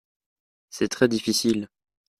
[0.71, 1.67] C’est très difficile.